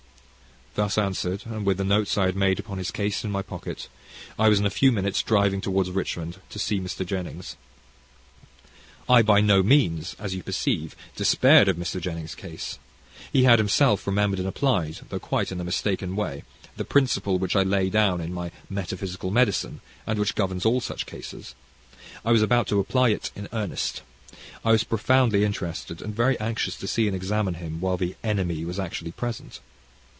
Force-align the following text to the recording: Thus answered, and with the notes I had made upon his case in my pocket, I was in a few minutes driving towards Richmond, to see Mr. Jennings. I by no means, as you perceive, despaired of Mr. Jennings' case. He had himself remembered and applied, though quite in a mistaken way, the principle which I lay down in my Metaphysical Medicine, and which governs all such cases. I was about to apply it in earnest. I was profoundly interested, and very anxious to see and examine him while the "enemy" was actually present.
Thus 0.73 0.97
answered, 0.97 1.41
and 1.43 1.65
with 1.65 1.75
the 1.75 1.83
notes 1.83 2.17
I 2.17 2.27
had 2.27 2.35
made 2.37 2.57
upon 2.57 2.77
his 2.77 2.91
case 2.91 3.25
in 3.25 3.29
my 3.29 3.41
pocket, 3.41 3.89
I 4.39 4.47
was 4.47 4.57
in 4.57 4.65
a 4.65 4.69
few 4.69 4.89
minutes 4.89 5.21
driving 5.21 5.59
towards 5.59 5.91
Richmond, 5.91 6.37
to 6.49 6.57
see 6.59 6.79
Mr. 6.79 7.05
Jennings. 7.05 7.57
I 9.09 9.21
by 9.21 9.41
no 9.41 9.63
means, 9.63 10.15
as 10.17 10.33
you 10.33 10.41
perceive, 10.43 10.95
despaired 11.13 11.67
of 11.67 11.75
Mr. 11.75 11.99
Jennings' 11.99 12.35
case. 12.35 12.79
He 13.33 13.43
had 13.43 13.59
himself 13.59 14.07
remembered 14.07 14.39
and 14.39 14.47
applied, 14.47 15.01
though 15.09 15.19
quite 15.19 15.51
in 15.51 15.59
a 15.59 15.65
mistaken 15.65 16.15
way, 16.15 16.43
the 16.77 16.85
principle 16.85 17.37
which 17.37 17.57
I 17.57 17.63
lay 17.63 17.89
down 17.89 18.21
in 18.21 18.33
my 18.33 18.49
Metaphysical 18.69 19.29
Medicine, 19.29 19.81
and 20.07 20.17
which 20.17 20.35
governs 20.35 20.65
all 20.65 20.79
such 20.79 21.05
cases. 21.05 21.53
I 22.23 22.31
was 22.31 22.41
about 22.41 22.67
to 22.67 22.79
apply 22.79 23.09
it 23.09 23.29
in 23.35 23.49
earnest. 23.51 24.03
I 24.63 24.71
was 24.71 24.85
profoundly 24.85 25.43
interested, 25.43 26.01
and 26.01 26.15
very 26.15 26.39
anxious 26.39 26.77
to 26.77 26.87
see 26.87 27.07
and 27.07 27.15
examine 27.15 27.55
him 27.55 27.81
while 27.81 27.97
the 27.97 28.15
"enemy" 28.23 28.63
was 28.63 28.79
actually 28.79 29.11
present. 29.11 29.59